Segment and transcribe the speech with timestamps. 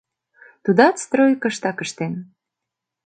[0.63, 2.13] Тудат стройкыштак ыштен.